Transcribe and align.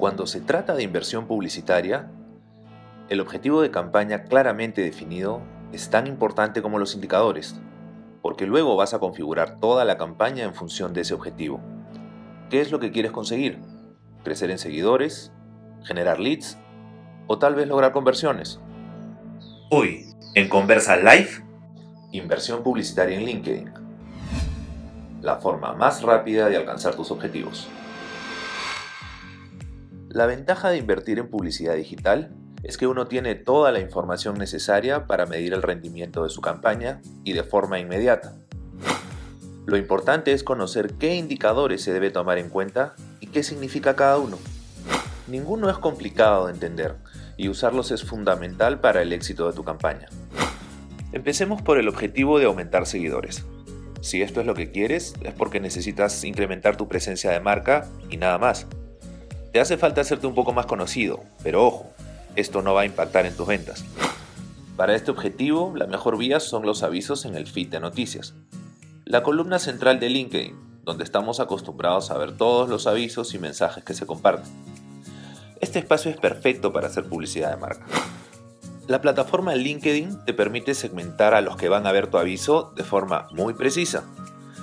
Cuando 0.00 0.26
se 0.26 0.40
trata 0.40 0.74
de 0.74 0.82
inversión 0.82 1.26
publicitaria, 1.26 2.10
el 3.10 3.20
objetivo 3.20 3.60
de 3.60 3.70
campaña 3.70 4.22
claramente 4.22 4.80
definido 4.80 5.42
es 5.74 5.90
tan 5.90 6.06
importante 6.06 6.62
como 6.62 6.78
los 6.78 6.94
indicadores, 6.94 7.60
porque 8.22 8.46
luego 8.46 8.76
vas 8.76 8.94
a 8.94 8.98
configurar 8.98 9.60
toda 9.60 9.84
la 9.84 9.98
campaña 9.98 10.44
en 10.44 10.54
función 10.54 10.94
de 10.94 11.02
ese 11.02 11.12
objetivo. 11.12 11.60
¿Qué 12.48 12.62
es 12.62 12.72
lo 12.72 12.80
que 12.80 12.92
quieres 12.92 13.12
conseguir? 13.12 13.58
¿Crecer 14.24 14.50
en 14.50 14.56
seguidores? 14.56 15.32
¿Generar 15.84 16.18
leads? 16.18 16.56
¿O 17.26 17.38
tal 17.38 17.54
vez 17.54 17.68
lograr 17.68 17.92
conversiones? 17.92 18.58
Hoy, 19.70 20.06
en 20.34 20.48
Conversa 20.48 20.96
Live, 20.96 21.44
inversión 22.12 22.62
publicitaria 22.62 23.18
en 23.18 23.26
LinkedIn. 23.26 23.70
La 25.20 25.36
forma 25.36 25.74
más 25.74 26.00
rápida 26.00 26.48
de 26.48 26.56
alcanzar 26.56 26.94
tus 26.94 27.10
objetivos. 27.10 27.68
La 30.10 30.26
ventaja 30.26 30.70
de 30.70 30.76
invertir 30.76 31.20
en 31.20 31.28
publicidad 31.28 31.76
digital 31.76 32.32
es 32.64 32.76
que 32.76 32.88
uno 32.88 33.06
tiene 33.06 33.36
toda 33.36 33.70
la 33.70 33.78
información 33.78 34.38
necesaria 34.38 35.06
para 35.06 35.24
medir 35.24 35.52
el 35.52 35.62
rendimiento 35.62 36.24
de 36.24 36.30
su 36.30 36.40
campaña 36.40 37.00
y 37.22 37.32
de 37.32 37.44
forma 37.44 37.78
inmediata. 37.78 38.34
Lo 39.66 39.76
importante 39.76 40.32
es 40.32 40.42
conocer 40.42 40.94
qué 40.94 41.14
indicadores 41.14 41.82
se 41.82 41.92
debe 41.92 42.10
tomar 42.10 42.38
en 42.38 42.48
cuenta 42.48 42.96
y 43.20 43.28
qué 43.28 43.44
significa 43.44 43.94
cada 43.94 44.18
uno. 44.18 44.36
Ninguno 45.28 45.70
es 45.70 45.78
complicado 45.78 46.46
de 46.46 46.54
entender 46.54 46.96
y 47.36 47.48
usarlos 47.48 47.92
es 47.92 48.02
fundamental 48.02 48.80
para 48.80 49.02
el 49.02 49.12
éxito 49.12 49.46
de 49.46 49.52
tu 49.52 49.62
campaña. 49.62 50.08
Empecemos 51.12 51.62
por 51.62 51.78
el 51.78 51.86
objetivo 51.86 52.40
de 52.40 52.46
aumentar 52.46 52.84
seguidores. 52.86 53.44
Si 54.00 54.22
esto 54.22 54.40
es 54.40 54.46
lo 54.46 54.54
que 54.54 54.72
quieres, 54.72 55.14
es 55.22 55.34
porque 55.34 55.60
necesitas 55.60 56.24
incrementar 56.24 56.76
tu 56.76 56.88
presencia 56.88 57.30
de 57.30 57.38
marca 57.38 57.86
y 58.08 58.16
nada 58.16 58.38
más. 58.38 58.66
Te 59.52 59.58
hace 59.58 59.76
falta 59.76 60.00
hacerte 60.00 60.28
un 60.28 60.34
poco 60.34 60.52
más 60.52 60.66
conocido, 60.66 61.24
pero 61.42 61.66
ojo, 61.66 61.90
esto 62.36 62.62
no 62.62 62.72
va 62.72 62.82
a 62.82 62.86
impactar 62.86 63.26
en 63.26 63.36
tus 63.36 63.48
ventas. 63.48 63.84
Para 64.76 64.94
este 64.94 65.10
objetivo, 65.10 65.72
la 65.74 65.88
mejor 65.88 66.16
vía 66.16 66.38
son 66.38 66.64
los 66.64 66.84
avisos 66.84 67.24
en 67.24 67.34
el 67.34 67.48
feed 67.48 67.68
de 67.68 67.80
noticias. 67.80 68.34
La 69.04 69.24
columna 69.24 69.58
central 69.58 69.98
de 69.98 70.08
LinkedIn, 70.08 70.56
donde 70.84 71.02
estamos 71.02 71.40
acostumbrados 71.40 72.12
a 72.12 72.18
ver 72.18 72.36
todos 72.36 72.68
los 72.68 72.86
avisos 72.86 73.34
y 73.34 73.40
mensajes 73.40 73.82
que 73.82 73.92
se 73.92 74.06
comparten. 74.06 74.50
Este 75.60 75.80
espacio 75.80 76.12
es 76.12 76.16
perfecto 76.16 76.72
para 76.72 76.86
hacer 76.86 77.06
publicidad 77.06 77.50
de 77.50 77.56
marca. 77.56 77.84
La 78.86 79.00
plataforma 79.00 79.56
LinkedIn 79.56 80.24
te 80.24 80.32
permite 80.32 80.74
segmentar 80.74 81.34
a 81.34 81.40
los 81.40 81.56
que 81.56 81.68
van 81.68 81.88
a 81.88 81.92
ver 81.92 82.06
tu 82.06 82.18
aviso 82.18 82.72
de 82.76 82.84
forma 82.84 83.26
muy 83.32 83.54
precisa, 83.54 84.04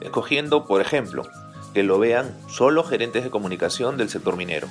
escogiendo, 0.00 0.66
por 0.66 0.80
ejemplo, 0.80 1.28
que 1.74 1.82
lo 1.82 1.98
vean 1.98 2.34
solo 2.48 2.84
gerentes 2.84 3.24
de 3.24 3.30
comunicación 3.30 3.96
del 3.96 4.08
sector 4.08 4.36
minero. 4.36 4.68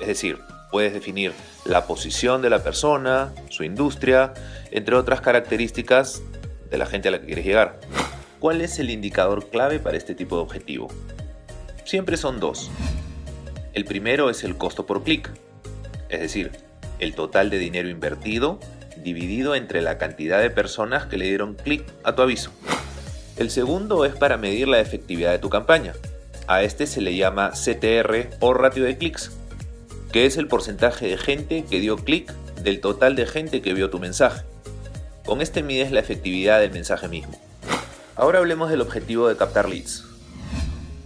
Es 0.00 0.08
decir, 0.08 0.38
puedes 0.70 0.92
definir 0.92 1.32
la 1.64 1.86
posición 1.86 2.42
de 2.42 2.50
la 2.50 2.62
persona, 2.62 3.32
su 3.48 3.64
industria, 3.64 4.32
entre 4.70 4.96
otras 4.96 5.20
características 5.20 6.22
de 6.70 6.78
la 6.78 6.86
gente 6.86 7.08
a 7.08 7.10
la 7.10 7.20
que 7.20 7.26
quieres 7.26 7.44
llegar. 7.44 7.80
¿Cuál 8.38 8.60
es 8.60 8.78
el 8.78 8.90
indicador 8.90 9.50
clave 9.50 9.78
para 9.78 9.96
este 9.96 10.14
tipo 10.14 10.36
de 10.36 10.42
objetivo? 10.42 10.88
Siempre 11.84 12.16
son 12.16 12.40
dos. 12.40 12.70
El 13.72 13.84
primero 13.84 14.30
es 14.30 14.44
el 14.44 14.56
costo 14.56 14.86
por 14.86 15.04
clic, 15.04 15.30
es 16.08 16.20
decir, 16.20 16.50
el 16.98 17.14
total 17.14 17.50
de 17.50 17.58
dinero 17.58 17.88
invertido 17.88 18.58
dividido 19.02 19.54
entre 19.54 19.80
la 19.82 19.98
cantidad 19.98 20.40
de 20.40 20.50
personas 20.50 21.06
que 21.06 21.16
le 21.16 21.26
dieron 21.26 21.54
clic 21.54 21.84
a 22.04 22.14
tu 22.14 22.22
aviso. 22.22 22.50
El 23.40 23.50
segundo 23.50 24.04
es 24.04 24.14
para 24.14 24.36
medir 24.36 24.68
la 24.68 24.80
efectividad 24.80 25.30
de 25.32 25.38
tu 25.38 25.48
campaña. 25.48 25.94
A 26.46 26.62
este 26.62 26.86
se 26.86 27.00
le 27.00 27.16
llama 27.16 27.52
CTR 27.52 28.36
o 28.40 28.52
ratio 28.52 28.84
de 28.84 28.98
clics, 28.98 29.30
que 30.12 30.26
es 30.26 30.36
el 30.36 30.46
porcentaje 30.46 31.08
de 31.08 31.16
gente 31.16 31.64
que 31.64 31.80
dio 31.80 31.96
clic 31.96 32.30
del 32.62 32.82
total 32.82 33.16
de 33.16 33.24
gente 33.24 33.62
que 33.62 33.72
vio 33.72 33.88
tu 33.88 33.98
mensaje. 33.98 34.44
Con 35.24 35.40
este 35.40 35.62
mides 35.62 35.90
la 35.90 36.00
efectividad 36.00 36.60
del 36.60 36.72
mensaje 36.72 37.08
mismo. 37.08 37.32
Ahora 38.14 38.40
hablemos 38.40 38.68
del 38.68 38.82
objetivo 38.82 39.26
de 39.28 39.38
captar 39.38 39.70
leads, 39.70 40.04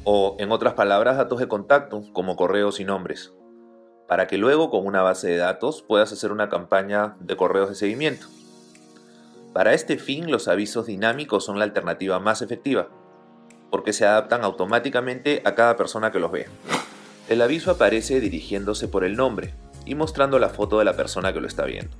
o 0.02 0.34
en 0.40 0.50
otras 0.50 0.74
palabras 0.74 1.16
datos 1.16 1.38
de 1.38 1.46
contacto 1.46 2.02
como 2.12 2.34
correos 2.34 2.80
y 2.80 2.84
nombres, 2.84 3.32
para 4.08 4.26
que 4.26 4.38
luego 4.38 4.70
con 4.70 4.84
una 4.84 5.02
base 5.02 5.28
de 5.28 5.36
datos 5.36 5.84
puedas 5.86 6.10
hacer 6.10 6.32
una 6.32 6.48
campaña 6.48 7.14
de 7.20 7.36
correos 7.36 7.68
de 7.68 7.76
seguimiento. 7.76 8.26
Para 9.54 9.72
este 9.72 9.98
fin, 9.98 10.32
los 10.32 10.48
avisos 10.48 10.86
dinámicos 10.86 11.44
son 11.44 11.60
la 11.60 11.64
alternativa 11.64 12.18
más 12.18 12.42
efectiva, 12.42 12.88
porque 13.70 13.92
se 13.92 14.04
adaptan 14.04 14.42
automáticamente 14.42 15.42
a 15.44 15.54
cada 15.54 15.76
persona 15.76 16.10
que 16.10 16.18
los 16.18 16.32
ve. 16.32 16.48
El 17.28 17.40
aviso 17.40 17.70
aparece 17.70 18.18
dirigiéndose 18.18 18.88
por 18.88 19.04
el 19.04 19.14
nombre 19.14 19.54
y 19.86 19.94
mostrando 19.94 20.40
la 20.40 20.48
foto 20.48 20.80
de 20.80 20.84
la 20.84 20.96
persona 20.96 21.32
que 21.32 21.40
lo 21.40 21.46
está 21.46 21.66
viendo. 21.66 21.96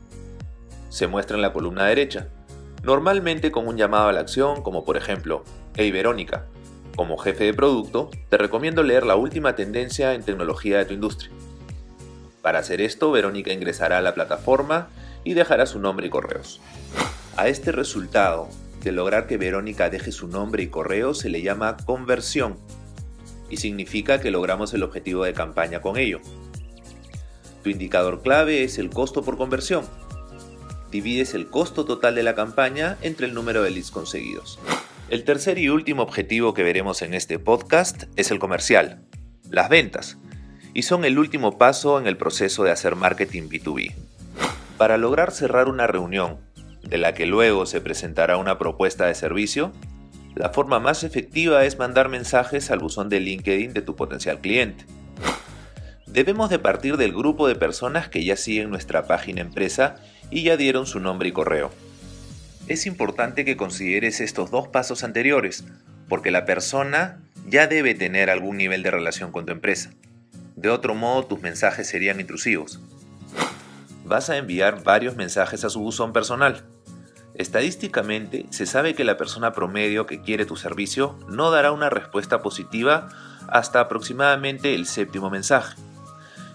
Se 0.88 1.06
muestra 1.06 1.36
en 1.36 1.42
la 1.42 1.52
columna 1.52 1.86
derecha, 1.86 2.26
normalmente 2.82 3.52
con 3.52 3.68
un 3.68 3.76
llamado 3.76 4.08
a 4.08 4.12
la 4.12 4.20
acción 4.20 4.60
como 4.62 4.84
por 4.84 4.96
ejemplo, 4.96 5.44
Hey 5.76 5.92
Verónica, 5.92 6.46
como 6.96 7.18
jefe 7.18 7.44
de 7.44 7.54
producto, 7.54 8.10
te 8.30 8.36
recomiendo 8.36 8.82
leer 8.82 9.06
la 9.06 9.14
última 9.14 9.54
tendencia 9.54 10.14
en 10.14 10.24
tecnología 10.24 10.78
de 10.78 10.86
tu 10.86 10.94
industria. 10.94 11.30
Para 12.42 12.58
hacer 12.58 12.80
esto, 12.80 13.12
Verónica 13.12 13.52
ingresará 13.52 13.98
a 13.98 14.02
la 14.02 14.12
plataforma 14.12 14.88
y 15.22 15.34
dejará 15.34 15.66
su 15.66 15.78
nombre 15.78 16.08
y 16.08 16.10
correos. 16.10 16.60
A 17.36 17.48
este 17.48 17.72
resultado 17.72 18.48
de 18.84 18.92
lograr 18.92 19.26
que 19.26 19.36
Verónica 19.36 19.90
deje 19.90 20.12
su 20.12 20.28
nombre 20.28 20.62
y 20.62 20.68
correo 20.68 21.14
se 21.14 21.28
le 21.28 21.42
llama 21.42 21.76
conversión 21.84 22.56
y 23.50 23.56
significa 23.56 24.20
que 24.20 24.30
logramos 24.30 24.72
el 24.72 24.84
objetivo 24.84 25.24
de 25.24 25.32
campaña 25.32 25.80
con 25.80 25.96
ello. 25.96 26.20
Tu 27.64 27.70
indicador 27.70 28.22
clave 28.22 28.62
es 28.62 28.78
el 28.78 28.90
costo 28.90 29.24
por 29.24 29.36
conversión. 29.36 29.84
Divides 30.92 31.34
el 31.34 31.48
costo 31.48 31.84
total 31.84 32.14
de 32.14 32.22
la 32.22 32.36
campaña 32.36 32.98
entre 33.02 33.26
el 33.26 33.34
número 33.34 33.64
de 33.64 33.70
leads 33.70 33.90
conseguidos. 33.90 34.60
El 35.08 35.24
tercer 35.24 35.58
y 35.58 35.70
último 35.70 36.02
objetivo 36.02 36.54
que 36.54 36.62
veremos 36.62 37.02
en 37.02 37.14
este 37.14 37.40
podcast 37.40 38.04
es 38.14 38.30
el 38.30 38.38
comercial, 38.38 39.02
las 39.50 39.68
ventas, 39.68 40.18
y 40.72 40.82
son 40.82 41.04
el 41.04 41.18
último 41.18 41.58
paso 41.58 41.98
en 41.98 42.06
el 42.06 42.16
proceso 42.16 42.62
de 42.62 42.70
hacer 42.70 42.94
marketing 42.94 43.48
B2B. 43.48 43.92
Para 44.78 44.98
lograr 44.98 45.32
cerrar 45.32 45.68
una 45.68 45.86
reunión 45.86 46.38
de 46.94 46.98
la 46.98 47.12
que 47.12 47.26
luego 47.26 47.66
se 47.66 47.80
presentará 47.80 48.36
una 48.36 48.56
propuesta 48.56 49.06
de 49.06 49.16
servicio, 49.16 49.72
la 50.36 50.50
forma 50.50 50.78
más 50.78 51.02
efectiva 51.02 51.64
es 51.64 51.76
mandar 51.76 52.08
mensajes 52.08 52.70
al 52.70 52.78
buzón 52.78 53.08
de 53.08 53.18
LinkedIn 53.18 53.74
de 53.74 53.82
tu 53.82 53.96
potencial 53.96 54.38
cliente. 54.40 54.84
Debemos 56.06 56.50
de 56.50 56.60
partir 56.60 56.96
del 56.96 57.12
grupo 57.12 57.48
de 57.48 57.56
personas 57.56 58.08
que 58.08 58.24
ya 58.24 58.36
siguen 58.36 58.70
nuestra 58.70 59.08
página 59.08 59.40
empresa 59.40 59.96
y 60.30 60.44
ya 60.44 60.56
dieron 60.56 60.86
su 60.86 61.00
nombre 61.00 61.30
y 61.30 61.32
correo. 61.32 61.72
Es 62.68 62.86
importante 62.86 63.44
que 63.44 63.56
consideres 63.56 64.20
estos 64.20 64.52
dos 64.52 64.68
pasos 64.68 65.02
anteriores, 65.02 65.64
porque 66.08 66.30
la 66.30 66.44
persona 66.44 67.24
ya 67.48 67.66
debe 67.66 67.96
tener 67.96 68.30
algún 68.30 68.56
nivel 68.56 68.84
de 68.84 68.92
relación 68.92 69.32
con 69.32 69.46
tu 69.46 69.50
empresa. 69.50 69.90
De 70.54 70.68
otro 70.68 70.94
modo, 70.94 71.26
tus 71.26 71.42
mensajes 71.42 71.88
serían 71.88 72.20
intrusivos. 72.20 72.78
Vas 74.04 74.30
a 74.30 74.36
enviar 74.36 74.84
varios 74.84 75.16
mensajes 75.16 75.64
a 75.64 75.70
su 75.70 75.80
buzón 75.80 76.12
personal. 76.12 76.64
Estadísticamente, 77.34 78.46
se 78.50 78.64
sabe 78.64 78.94
que 78.94 79.02
la 79.02 79.16
persona 79.16 79.52
promedio 79.52 80.06
que 80.06 80.22
quiere 80.22 80.46
tu 80.46 80.56
servicio 80.56 81.18
no 81.28 81.50
dará 81.50 81.72
una 81.72 81.90
respuesta 81.90 82.42
positiva 82.42 83.08
hasta 83.48 83.80
aproximadamente 83.80 84.74
el 84.74 84.86
séptimo 84.86 85.30
mensaje. 85.30 85.76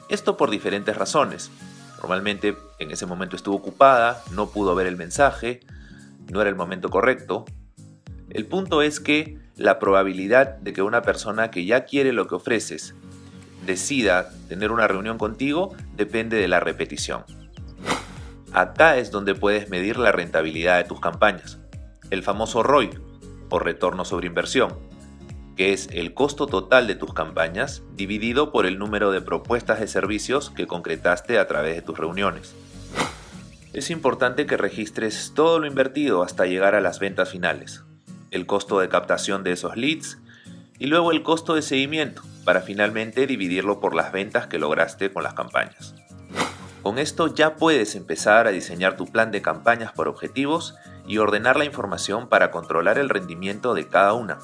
Esto 0.07 0.37
por 0.37 0.49
diferentes 0.49 0.95
razones. 0.95 1.51
Normalmente 1.97 2.55
en 2.79 2.91
ese 2.91 3.05
momento 3.05 3.35
estuvo 3.35 3.57
ocupada, 3.57 4.23
no 4.31 4.51
pudo 4.51 4.73
ver 4.73 4.87
el 4.87 4.95
mensaje, 4.95 5.59
no 6.31 6.39
era 6.39 6.49
el 6.49 6.55
momento 6.55 6.89
correcto. 6.89 7.43
El 8.29 8.45
punto 8.45 8.81
es 8.81 9.01
que 9.01 9.37
la 9.57 9.79
probabilidad 9.79 10.57
de 10.59 10.71
que 10.71 10.81
una 10.81 11.01
persona 11.01 11.51
que 11.51 11.65
ya 11.65 11.83
quiere 11.83 12.13
lo 12.13 12.27
que 12.27 12.35
ofreces 12.35 12.95
decida 13.65 14.29
tener 14.47 14.71
una 14.71 14.87
reunión 14.87 15.17
contigo 15.17 15.75
depende 15.97 16.37
de 16.37 16.47
la 16.47 16.61
repetición. 16.61 17.25
Acá 18.53 18.97
es 18.97 19.11
donde 19.11 19.35
puedes 19.35 19.69
medir 19.69 19.97
la 19.97 20.11
rentabilidad 20.11 20.77
de 20.77 20.83
tus 20.83 20.99
campañas. 20.99 21.59
El 22.09 22.23
famoso 22.23 22.63
ROI, 22.63 22.89
o 23.49 23.59
retorno 23.59 24.05
sobre 24.05 24.27
inversión, 24.27 24.77
que 25.55 25.73
es 25.73 25.87
el 25.91 26.13
costo 26.13 26.47
total 26.47 26.87
de 26.87 26.95
tus 26.95 27.13
campañas 27.13 27.83
dividido 27.93 28.51
por 28.51 28.65
el 28.65 28.79
número 28.79 29.11
de 29.11 29.21
propuestas 29.21 29.79
de 29.79 29.87
servicios 29.87 30.49
que 30.49 30.67
concretaste 30.67 31.37
a 31.37 31.47
través 31.47 31.75
de 31.75 31.81
tus 31.81 31.97
reuniones. 31.97 32.55
Es 33.73 33.91
importante 33.91 34.47
que 34.47 34.57
registres 34.57 35.33
todo 35.35 35.59
lo 35.59 35.67
invertido 35.67 36.23
hasta 36.23 36.45
llegar 36.45 36.73
a 36.73 36.81
las 36.81 36.99
ventas 36.99 37.29
finales, 37.29 37.83
el 38.31 38.47
costo 38.47 38.79
de 38.79 38.89
captación 38.89 39.43
de 39.43 39.51
esos 39.51 39.77
leads 39.77 40.17
y 40.79 40.87
luego 40.87 41.11
el 41.11 41.21
costo 41.21 41.53
de 41.53 41.61
seguimiento 41.61 42.23
para 42.45 42.61
finalmente 42.61 43.27
dividirlo 43.27 43.79
por 43.79 43.93
las 43.93 44.11
ventas 44.11 44.47
que 44.47 44.57
lograste 44.57 45.11
con 45.11 45.23
las 45.23 45.35
campañas. 45.35 45.93
Con 46.89 46.97
esto 46.97 47.27
ya 47.27 47.55
puedes 47.55 47.93
empezar 47.93 48.47
a 48.47 48.49
diseñar 48.49 48.97
tu 48.97 49.05
plan 49.05 49.29
de 49.29 49.43
campañas 49.43 49.91
por 49.91 50.07
objetivos 50.07 50.73
y 51.05 51.19
ordenar 51.19 51.55
la 51.55 51.65
información 51.65 52.27
para 52.27 52.49
controlar 52.49 52.97
el 52.97 53.09
rendimiento 53.09 53.75
de 53.75 53.87
cada 53.87 54.13
una. 54.13 54.39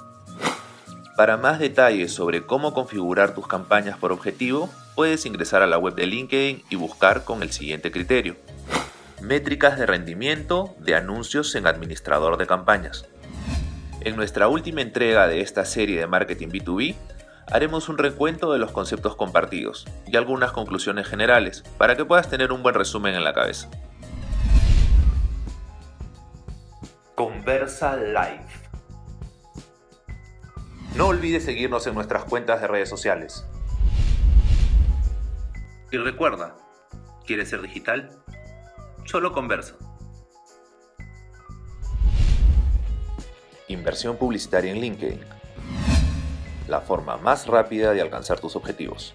Para 1.17 1.37
más 1.37 1.57
detalles 1.57 2.13
sobre 2.13 2.45
cómo 2.45 2.71
configurar 2.71 3.33
tus 3.33 3.47
campañas 3.47 3.97
por 3.97 4.11
objetivo, 4.11 4.69
puedes 4.93 5.25
ingresar 5.25 5.63
a 5.63 5.65
la 5.65 5.79
web 5.79 5.95
de 5.95 6.05
LinkedIn 6.05 6.61
y 6.69 6.75
buscar 6.75 7.23
con 7.23 7.41
el 7.41 7.51
siguiente 7.51 7.91
criterio. 7.91 8.35
Métricas 9.23 9.79
de 9.79 9.87
rendimiento 9.87 10.75
de 10.77 10.93
anuncios 10.93 11.55
en 11.55 11.65
administrador 11.65 12.37
de 12.37 12.45
campañas. 12.45 13.07
En 14.01 14.15
nuestra 14.15 14.49
última 14.49 14.81
entrega 14.81 15.27
de 15.27 15.41
esta 15.41 15.65
serie 15.65 15.99
de 15.99 16.05
marketing 16.05 16.49
B2B, 16.49 16.95
haremos 17.51 17.89
un 17.89 17.97
recuento 17.97 18.51
de 18.51 18.59
los 18.59 18.71
conceptos 18.71 19.15
compartidos 19.15 19.85
y 20.07 20.17
algunas 20.17 20.51
conclusiones 20.51 21.07
generales 21.07 21.63
para 21.77 21.95
que 21.95 22.05
puedas 22.05 22.29
tener 22.29 22.51
un 22.51 22.63
buen 22.63 22.75
resumen 22.75 23.15
en 23.15 23.23
la 23.23 23.33
cabeza. 23.33 23.69
Conversa 27.15 27.95
Live 27.95 28.65
no 30.95 31.07
olvides 31.07 31.43
seguirnos 31.43 31.85
en 31.87 31.93
nuestras 31.93 32.23
cuentas 32.23 32.61
de 32.61 32.67
redes 32.67 32.87
sociales. 32.87 33.45
Y 35.91 35.97
recuerda, 35.97 36.55
¿quieres 37.25 37.49
ser 37.49 37.61
digital? 37.61 38.11
Solo 39.03 39.33
conversa. 39.33 39.75
Inversión 43.67 44.15
publicitaria 44.15 44.71
en 44.71 44.79
LinkedIn. 44.79 45.34
La 46.67 46.81
forma 46.81 47.17
más 47.17 47.47
rápida 47.47 47.93
de 47.93 48.01
alcanzar 48.01 48.39
tus 48.39 48.55
objetivos. 48.55 49.13